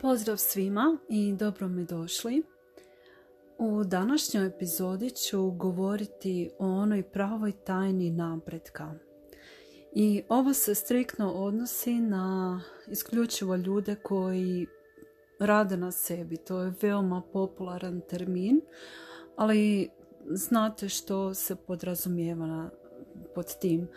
[0.00, 2.42] Pozdrav svima i dobro mi došli.
[3.58, 8.94] U današnjoj epizodi ću govoriti o onoj pravoj tajni napretka.
[9.94, 14.66] I ovo se striktno odnosi na isključivo ljude koji
[15.40, 16.36] rade na sebi.
[16.36, 18.60] To je veoma popularan termin,
[19.36, 19.90] ali
[20.30, 22.70] znate što se podrazumijeva
[23.34, 23.88] pod tim.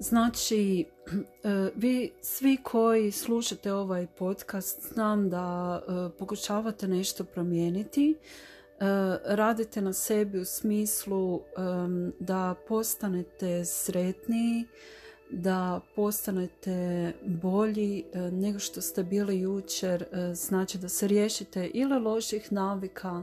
[0.00, 0.84] Znači,
[1.44, 8.84] e, vi svi koji slušate ovaj podcast, znam da e, pokušavate nešto promijeniti, e,
[9.24, 11.40] radite na sebi u smislu
[12.20, 14.64] da postanete sretniji,
[15.30, 20.04] da postanete bolji nego što ste bili jučer,
[20.34, 23.22] znači da se riješite ili loših navika,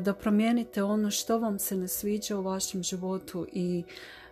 [0.00, 3.82] da promijenite ono što vam se ne sviđa u vašem životu i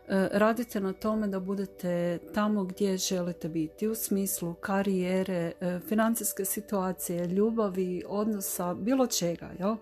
[0.08, 7.26] radite na tome da budete tamo gdje želite biti u smislu karijere, e, financijske situacije,
[7.26, 9.50] ljubavi, odnosa, bilo čega.
[9.58, 9.76] Jel?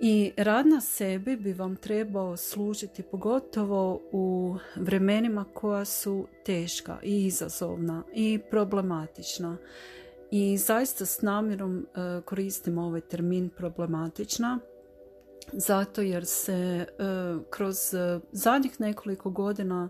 [0.00, 7.26] I rad na sebi bi vam trebao služiti pogotovo u vremenima koja su teška i
[7.26, 9.56] izazovna i problematična.
[10.30, 14.58] I zaista s namjerom e, koristim ovaj termin problematična
[15.52, 16.86] zato jer se e,
[17.50, 19.88] kroz e, zadnjih nekoliko godina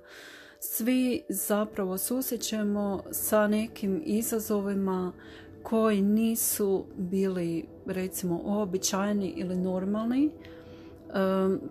[0.61, 5.13] svi zapravo susrećemo sa nekim izazovima
[5.63, 10.27] koji nisu bili recimo običajni ili normalni.
[10.27, 10.31] E,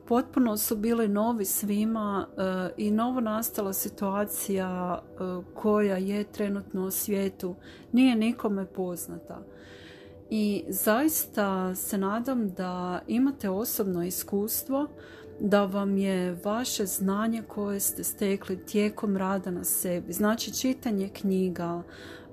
[0.07, 2.27] potpuno su bili novi svima
[2.77, 5.01] i novo nastala situacija
[5.53, 7.55] koja je trenutno u svijetu.
[7.91, 9.43] Nije nikome poznata
[10.29, 14.87] i zaista se nadam da imate osobno iskustvo
[15.39, 21.83] da vam je vaše znanje koje ste stekli tijekom rada na sebi, znači čitanje knjiga,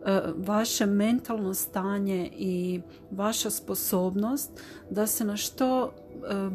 [0.06, 2.80] e, vaše mentalno stanje i
[3.10, 4.50] vaša sposobnost
[4.90, 5.90] da se na što e,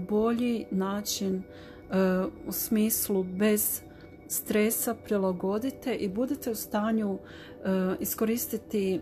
[0.09, 1.43] bolji način e,
[2.47, 3.81] u smislu bez
[4.27, 7.19] stresa prilagodite i budete u stanju
[7.99, 9.01] iskoristiti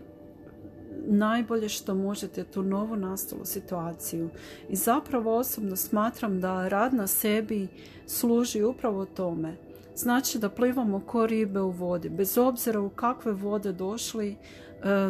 [1.06, 4.30] najbolje što možete tu novu nastalu situaciju.
[4.68, 7.68] I zapravo osobno smatram da rad na sebi
[8.06, 9.56] služi upravo tome.
[9.96, 14.36] Znači da plivamo ko ribe u vodi, bez obzira u kakve vode došli, e,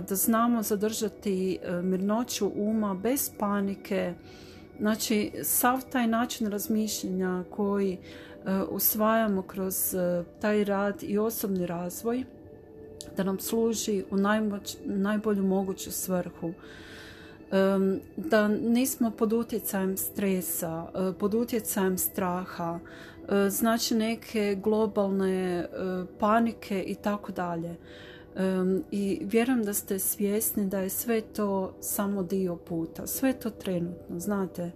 [0.09, 4.15] da znamo zadržati e, mirnoću uma bez panike.
[4.81, 7.99] Znači, sav taj način razmišljanja koji e,
[8.71, 9.97] usvajamo kroz
[10.41, 12.25] taj rad i osobni razvoj,
[13.20, 16.53] da nam služi u najmoć, najbolju moguću svrhu.
[18.16, 22.78] Da nismo pod utjecajem stresa, e, pod utjecajem straha,
[23.28, 25.66] e, znači neke globalne e,
[26.19, 27.76] panike i tako dalje.
[28.91, 34.20] I vjerujem da ste svjesni da je sve to samo dio puta, sve to trenutno,
[34.20, 34.70] znate.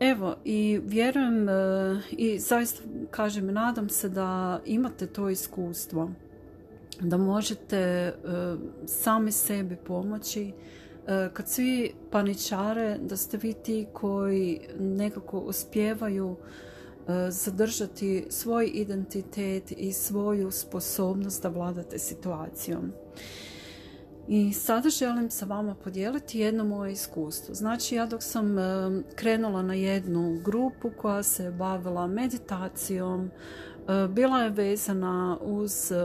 [0.00, 1.46] Evo, i vjerujem
[2.10, 6.10] i zaista kažem, nadam se da imate to iskustvo
[7.00, 8.12] da možete e,
[8.86, 10.52] sami sebi pomoći
[11.06, 19.72] e, kad svi paničare da ste vi ti koji nekako uspijevaju e, zadržati svoj identitet
[19.72, 22.92] i svoju sposobnost da vladate situacijom.
[24.28, 27.54] I sada želim sa vama podijeliti jedno moje iskustvo.
[27.54, 28.56] Znači ja dok sam
[29.14, 33.30] krenula na jednu grupu koja se bavila meditacijom,
[34.08, 35.96] bila je vezana uz e,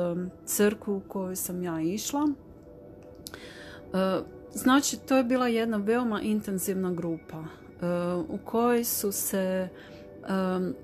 [0.46, 2.28] crkvu u kojoj sam ja išla.
[3.94, 4.22] E,
[4.54, 7.44] znači, to je bila jedna veoma intenzivna grupa
[8.30, 9.70] u kojoj su se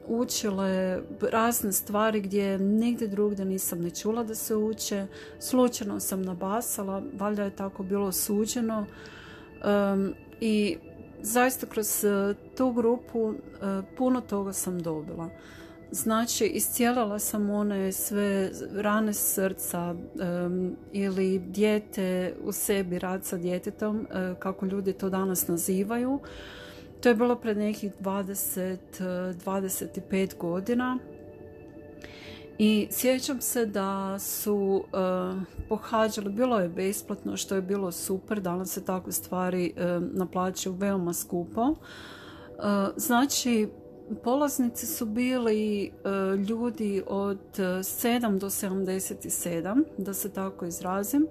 [0.08, 5.08] učile razne stvari gdje nigdje drugdje nisam ne čula da se uče.
[5.40, 8.86] Slučajno sam nabasala, valjda je tako bilo suđeno.
[10.42, 10.78] I
[11.22, 12.06] zaista kroz
[12.58, 13.34] tu grupu
[13.98, 15.30] puno toga sam dobila.
[15.92, 19.96] Znači, iscijelala sam one sve rane srca
[20.92, 26.20] ili dijete u sebi, rad sa djetetom, e, kako ljudi to danas nazivaju.
[27.02, 31.00] To je bilo pred nekih 20-25 godina.
[32.60, 34.84] I sjećam se da su uh,
[35.70, 39.82] pohađali, bilo je besplatno, što je bilo super, danas se takve stvari uh,
[40.14, 41.76] naplaćuju veoma skupo.
[42.96, 43.68] znači,
[44.24, 45.90] polaznici su bili e,
[46.50, 51.28] ljudi od 7 e, do 77, da se tako izrazim.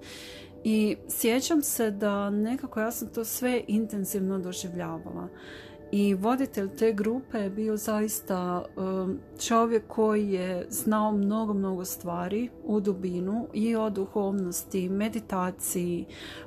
[0.64, 5.28] I sjećam se da nekako ja sam to sve intenzivno doživljavala.
[5.92, 12.50] i voditelj te grupe je bio zaista um, čovjek koji je znao mnogo, mnogo stvari
[12.64, 16.06] u dubinu i o duhovnosti, meditaciji,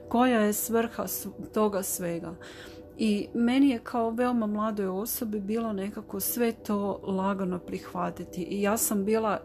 [0.09, 1.05] koja je svrha
[1.53, 2.35] toga svega.
[3.01, 8.41] I meni je kao veoma mladoj osobi bilo nekako sve to lagano prihvatiti.
[8.41, 9.39] I ja sam bila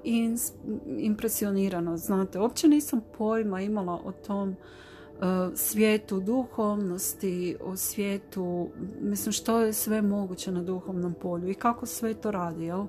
[0.98, 4.56] impresionirana, znate, uopće nisam pojma imala o tom
[5.22, 8.70] E, svijetu duhovnosti, o svijetu,
[9.00, 12.86] mislim što je sve moguće na duhovnom polju i kako sve to radi, jel?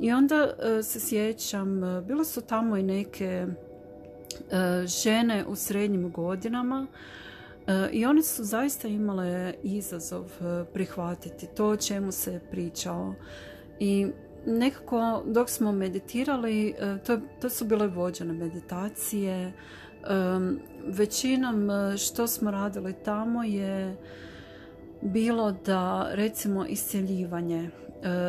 [0.00, 3.46] I onda e, se sjećam, e, bilo su tamo i neke
[5.02, 6.86] žene u srednjim godinama
[7.92, 10.30] i one su zaista imale izazov
[10.72, 13.14] prihvatiti to o čemu se pričao.
[13.80, 14.06] I
[14.46, 16.74] nekako dok smo meditirali,
[17.06, 19.52] to, to su bile vođene meditacije,
[20.86, 23.96] većinom e, što smo radili tamo je
[25.02, 27.70] bilo da recimo isceljivanje e,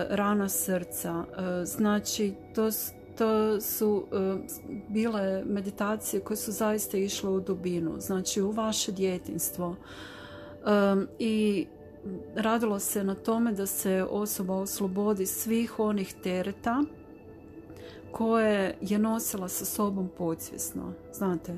[0.09, 2.69] rana srca e, znači to,
[3.17, 4.06] to su
[4.89, 9.75] bile meditacije koje su zaista išle u dubinu znači u vaše djetinstvo
[11.19, 11.67] i
[12.35, 16.83] radilo se na tome da se osoba oslobodi svih onih tereta
[18.12, 21.57] koje je nosila sa sobom podsvjesno, znate.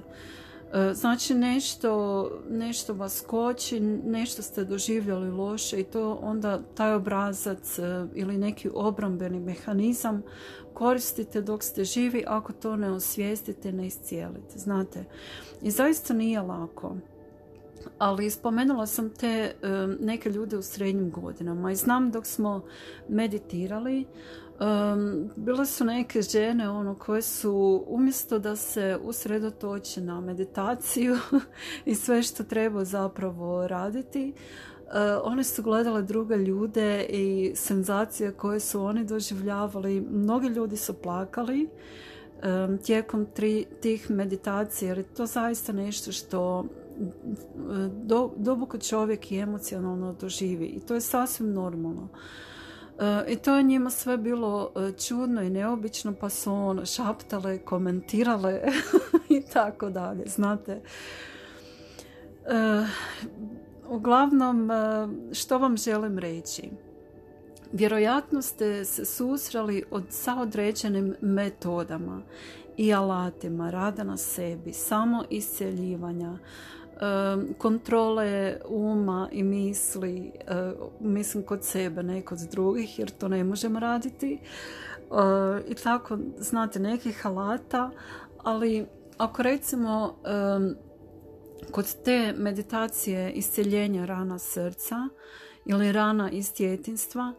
[0.74, 7.80] E, znači nešto, nešto vas koči, nešto ste doživjeli loše i to onda taj obrazac
[7.80, 10.24] e, ili neki obrambeni mehanizam
[10.74, 15.04] koristite dok ste živi, ako to ne osvijestite, ne iscijelite, znate.
[15.62, 16.96] I zaista nije lako.
[17.98, 19.54] Ali spomenula sam te e,
[20.00, 22.64] neke ljude u srednjim godinama i znam dok smo
[23.10, 24.06] meditirali,
[24.59, 31.18] Um, bile su neke žene ono koje su umjesto da se usredotoče na meditaciju
[31.86, 34.33] i sve što treba zapravo raditi
[34.88, 34.94] uh,
[35.24, 40.01] one su gledale druge ljude i senzacije koje su oni doživljavali.
[40.01, 46.65] Mnogi ljudi su plakali um, tijekom tri, tih meditacija jer je to zaista nešto što
[48.04, 52.07] do, duboko čovjek i emocionalno doživi i to je sasvim normalno
[53.27, 58.61] i to je njima sve bilo e, čudno i neobično, pa su ono šaptale, komentirale
[59.38, 60.71] i tako dalje, znate.
[60.71, 60.81] E,
[63.89, 64.75] uglavnom, e,
[65.33, 66.69] što vam želim reći?
[67.71, 72.21] Vjerojatno ste se susreli od, sa određenim metodama
[72.77, 76.38] i alatima rada na sebi, samo isceljivanja,
[77.57, 80.31] kontrole uma i misli,
[80.99, 84.39] mislim kod sebe, ne kod drugih, jer to ne možemo raditi.
[85.67, 87.91] I tako, znate, nekih alata,
[88.38, 88.85] ali
[89.17, 90.15] ako recimo
[91.71, 94.95] kod te meditacije isceljenja rana srca
[95.65, 97.33] ili rana iz djetinstva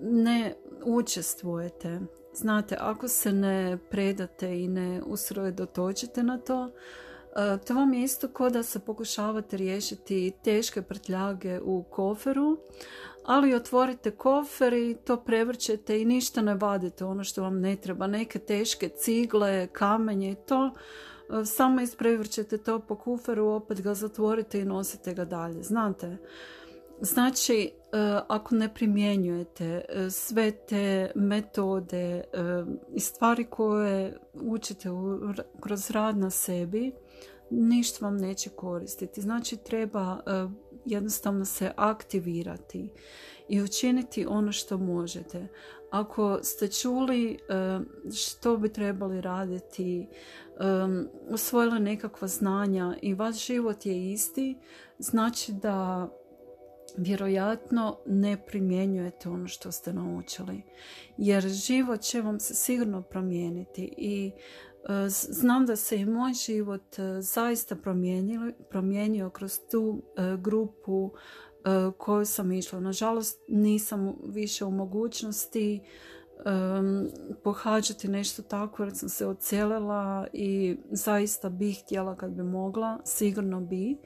[0.00, 0.54] ne
[0.84, 2.00] učestvujete.
[2.34, 6.70] Znate, ako se ne predate i ne usredotočite na to,
[7.66, 12.56] to vam je isto kao da se pokušavate riješiti teške prtljage u koferu,
[13.24, 18.06] ali otvorite kofer i to prevrćete i ništa ne vadite ono što vam ne treba.
[18.06, 24.60] Neke teške cigle, kamenje i to e, samo isprevrćete to po kuferu, opet ga zatvorite
[24.60, 25.62] i nosite ga dalje.
[25.62, 26.16] Znate,
[27.00, 27.70] znači e,
[28.28, 32.24] ako ne primjenjujete sve te metode
[32.94, 34.88] i stvari koje učite
[35.60, 36.92] kroz rad na sebi,
[37.50, 39.20] ništa vam neće koristiti.
[39.20, 40.30] Znači treba e,
[40.84, 42.90] jednostavno se aktivirati
[43.48, 45.48] i učiniti ono što možete.
[45.90, 47.36] Ako ste čuli e,
[48.14, 50.08] što bi trebali raditi,
[51.30, 54.58] osvojili nekakva znanja i vaš život je isti,
[54.98, 56.08] znači da
[56.96, 60.62] vjerojatno ne primjenjujete ono što ste naučili.
[61.16, 64.32] Jer život će vam se sigurno promijeniti i
[65.08, 67.76] Znam da se i moj život e, zaista
[68.70, 72.80] promijenio kroz tu e, grupu e, koju sam išla.
[72.80, 75.80] Nažalost nisam više u mogućnosti
[77.44, 83.60] pohađati nešto tako jer sam se ocelila i zaista bih htjela kad bi mogla, sigurno
[83.60, 83.98] bi.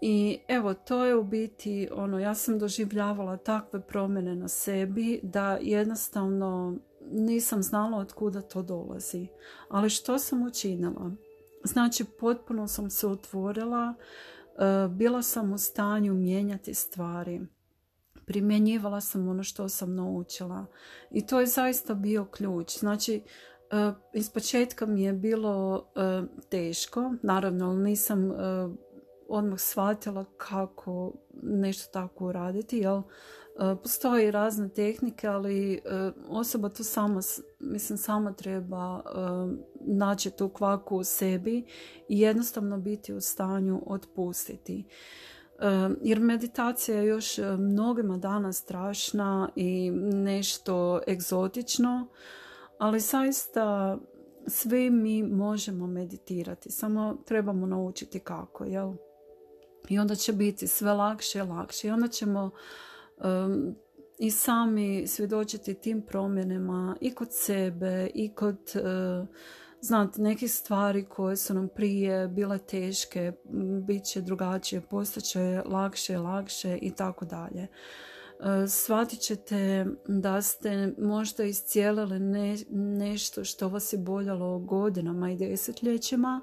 [0.00, 5.58] I evo, to je u biti ono, ja sam doživljavala takve promjene na sebi da
[5.60, 6.78] jednostavno
[7.10, 9.26] nisam znala od kuda to dolazi.
[9.68, 11.10] Ali što sam učinila?
[11.64, 17.40] Znači, potpuno sam se otvorila, e, bila sam u stanju mijenjati stvari.
[18.26, 20.66] Primjenjivala sam ono što sam naučila.
[21.10, 22.78] I to je zaista bio ključ.
[22.78, 23.22] Znači,
[23.70, 28.32] e, iz početka mi je bilo e, teško, naravno nisam
[29.28, 33.02] odmah shvatila kako nešto tako uraditi, jel?
[33.82, 35.82] Postoje razne tehnike, ali
[36.28, 37.20] osoba to sama,
[37.60, 39.02] mislim, sama treba
[39.80, 41.64] naći tu kvaku u sebi
[42.08, 44.84] i jednostavno biti u stanju otpustiti.
[46.02, 52.06] Jer meditacija je još mnogima danas strašna i nešto egzotično,
[52.78, 53.98] ali zaista
[54.46, 58.92] svi mi možemo meditirati, samo trebamo naučiti kako, jel?
[59.88, 61.88] I onda će biti sve lakše i lakše.
[61.88, 62.50] I onda ćemo
[64.18, 69.28] i sami svjedočiti tim promjenama i kod sebe i kod uh,
[69.82, 73.32] znate, nekih stvari koje su nam prije bile teške,
[73.86, 77.62] bit će drugačije, postaće lakše, lakše i tako dalje.
[77.62, 77.68] E,
[78.68, 82.20] shvatit ćete da ste možda iscijelili
[82.70, 86.40] nešto što vas je boljalo godinama i desetljećima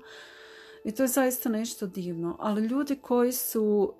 [0.84, 2.36] i to je zaista nešto divno.
[2.40, 3.94] Ali ljudi koji su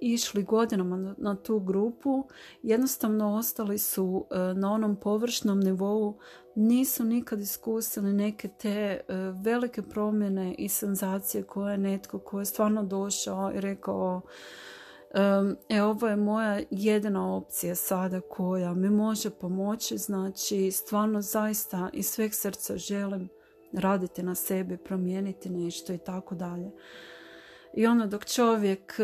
[0.00, 2.28] išli godinama na, tu grupu,
[2.62, 6.18] jednostavno ostali su e, na onom površnom nivou,
[6.54, 9.00] nisu nikad iskusili neke te e,
[9.44, 14.20] velike promjene i senzacije koje je netko koji je stvarno došao i rekao
[15.68, 22.06] e, ovo je moja jedina opcija sada koja mi može pomoći, znači stvarno zaista iz
[22.06, 23.28] sveg srca želim
[23.72, 26.70] raditi na sebi, promijeniti nešto i tako dalje.
[27.74, 29.00] I ono dok čovjek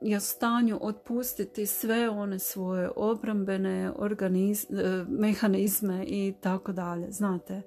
[0.00, 3.92] je stanju otpustiti sve one svoje obrambene e,
[5.08, 7.62] mehanizme i tako dalje, znate.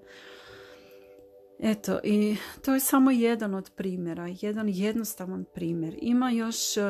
[1.59, 2.35] Eto, i
[2.65, 5.95] to je samo jedan od primjera, jedan jednostavan primjer.
[6.01, 6.81] Ima još e,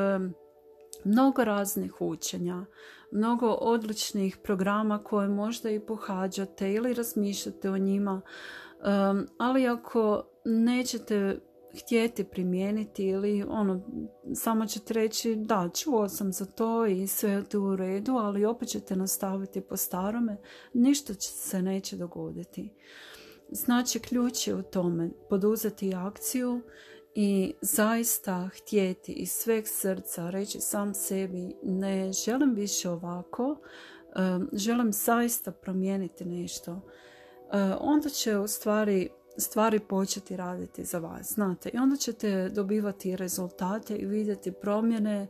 [1.03, 2.65] mnogo raznih učenja,
[3.11, 8.83] mnogo odličnih programa koje možda i pohađate ili razmišljate o njima, e,
[9.37, 11.39] ali ako nećete
[11.81, 13.81] htjeti primijeniti ili ono,
[14.35, 18.45] samo ćete reći da, čuo sam za to i sve je to u redu, ali
[18.45, 20.37] opet ćete nastaviti po starome,
[20.73, 22.69] ništa se neće dogoditi.
[23.49, 26.61] Znači, ključ je u tome poduzeti akciju
[27.15, 33.57] i zaista htjeti iz sveg srca reći sam sebi ne želim više ovako,
[34.53, 36.81] želim zaista promijeniti nešto.
[37.79, 41.69] Onda će u stvari stvari početi raditi za vas, znate.
[41.73, 45.27] I onda ćete dobivati rezultate i vidjeti promjene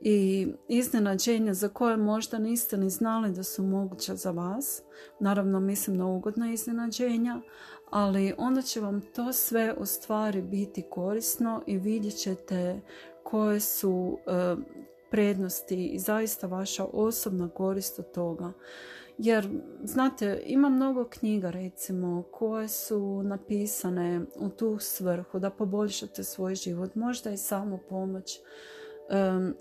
[0.00, 4.82] i iznenađenja za koje možda niste ni znali da su moguća za vas.
[5.20, 7.40] Naravno, mislim na ugodna iznenađenja,
[7.90, 12.80] ali onda će vam to sve u stvari biti korisno i vidjet ćete
[13.22, 14.56] koje su e,
[15.10, 18.52] prednosti i zaista vaša osobna korist od toga.
[19.18, 19.48] Jer,
[19.84, 26.94] znate, ima mnogo knjiga recimo koje su napisane u tu svrhu da poboljšate svoj život,
[26.94, 28.40] možda i samo pomoć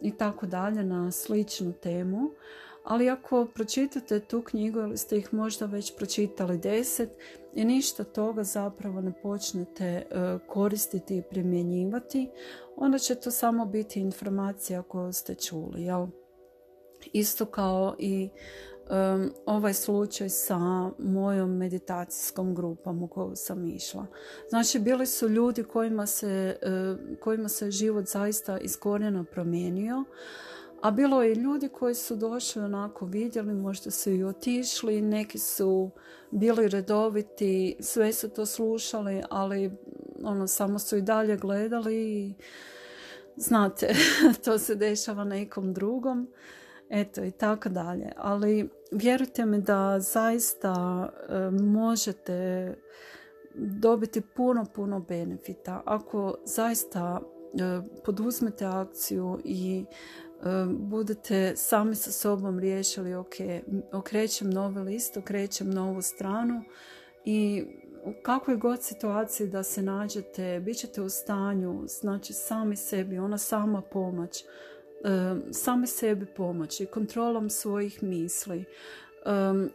[0.01, 2.31] i tako dalje na sličnu temu.
[2.83, 7.09] Ali ako pročitate tu knjigu ili ste ih možda već pročitali deset
[7.53, 10.03] i ništa toga zapravo ne počnete e,
[10.47, 12.29] koristiti i primjenjivati,
[12.75, 15.83] onda će to samo biti informacija koju ste čuli.
[15.83, 16.07] Jel?
[17.13, 18.29] Isto kao i
[19.45, 20.57] ovaj slučaj sa
[20.99, 24.05] mojom meditacijskom grupom u koju sam išla.
[24.49, 26.57] Znači, bili su ljudi kojima se,
[27.19, 30.03] kojima se život zaista iz korijena promijenio,
[30.81, 35.39] a bilo je i ljudi koji su došli onako vidjeli, možda su i otišli, neki
[35.39, 35.89] su
[36.31, 39.71] bili redoviti, sve su to slušali, ali
[40.23, 42.33] ono, samo su i dalje gledali i
[43.35, 43.95] znate,
[44.45, 46.27] to se dešava nekom drugom.
[46.93, 48.11] Eto i tako dalje.
[48.17, 52.73] Ali vjerujte mi da zaista e, možete
[53.55, 62.59] dobiti puno, puno benefita ako zaista e, poduzmete akciju i e, budete sami sa sobom
[62.59, 63.35] riješili ok,
[63.91, 66.63] okrećem novi list, okrećem novu stranu
[67.25, 67.65] i
[68.05, 73.37] u kakvoj god situaciji da se nađete, bit ćete u stanju, znači sami sebi, ona
[73.37, 74.43] sama pomoć,
[75.51, 78.65] same sebi pomoći, kontrolom svojih misli,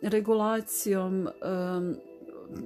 [0.03, 1.29] regulacijom,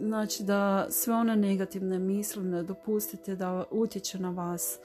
[0.00, 4.78] znači da sve one negativne misli ne dopustite da utječe na vas,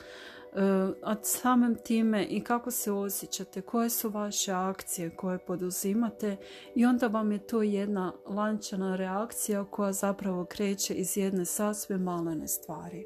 [1.03, 6.38] a samim time i kako se osjećate, koje su vaše akcije koje poduzimate
[6.75, 12.48] i onda vam je to jedna lančana reakcija koja zapravo kreće iz jedne sasvim malene
[12.48, 13.05] stvari.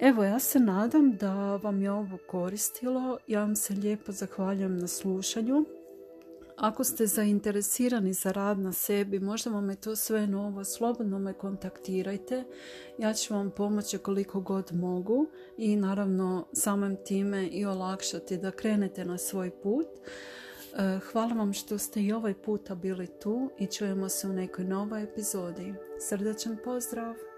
[0.00, 3.18] Evo, ja se nadam da vam je ovo koristilo.
[3.26, 5.64] Ja vam se lijepo zahvaljujem na slušanju.
[6.56, 11.32] ako ste zainteresirani za rad na sebi, možda vam je to sve novo, slobodno me
[11.32, 12.44] kontaktirajte.
[12.98, 15.26] Ja ću vam pomoći koliko god mogu
[15.56, 19.86] i naravno samim time i olakšati da krenete na svoj put.
[19.86, 24.64] E, hvala vam što ste i ovaj puta bili tu i čujemo se u nekoj
[24.64, 25.74] novoj epizodi.
[26.08, 27.35] Srdačan pozdrav!